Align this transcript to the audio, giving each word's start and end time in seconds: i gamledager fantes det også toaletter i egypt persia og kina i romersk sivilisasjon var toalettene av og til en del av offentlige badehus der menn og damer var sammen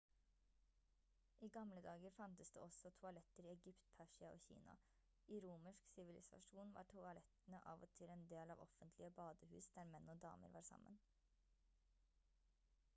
i 1.47 1.49
gamledager 1.57 2.13
fantes 2.19 2.49
det 2.55 2.61
også 2.67 2.91
toaletter 3.01 3.43
i 3.47 3.51
egypt 3.51 3.91
persia 3.99 4.31
og 4.37 4.41
kina 4.47 4.75
i 5.37 5.41
romersk 5.45 5.91
sivilisasjon 5.97 6.73
var 6.79 6.89
toalettene 6.95 7.61
av 7.75 7.85
og 7.89 7.93
til 8.01 8.15
en 8.17 8.25
del 8.33 8.55
av 8.57 8.65
offentlige 8.67 9.13
badehus 9.21 9.69
der 9.79 9.93
menn 9.95 10.13
og 10.17 10.21
damer 10.27 10.57
var 10.59 10.69
sammen 10.73 10.99